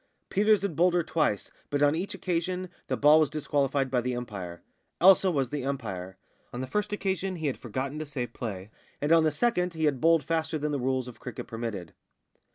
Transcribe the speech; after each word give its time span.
Peters 0.29 0.63
had 0.63 0.75
bowled 0.75 0.95
her 0.95 1.03
twice, 1.03 1.51
but 1.69 1.83
on 1.83 1.93
each 1.93 2.15
occasion 2.15 2.69
the 2.87 2.97
ball 2.97 3.19
was 3.19 3.29
disqualified 3.29 3.91
by 3.91 4.01
the 4.01 4.15
umpire. 4.15 4.63
Elsa 4.99 5.29
was 5.29 5.51
the 5.51 5.63
umpire. 5.63 6.17
On 6.51 6.59
the 6.59 6.65
first 6.65 6.91
occasion 6.91 7.35
he 7.35 7.45
had 7.45 7.55
forgotten 7.59 7.99
to 7.99 8.05
say 8.07 8.25
play, 8.25 8.71
and 8.99 9.11
on 9.11 9.23
the 9.23 9.31
second 9.31 9.75
he 9.75 9.85
had 9.85 10.01
bowled 10.01 10.23
faster 10.23 10.57
than 10.57 10.71
the 10.71 10.79
rules 10.79 11.07
of 11.07 11.19
cricket 11.19 11.45
permitted. 11.45 11.93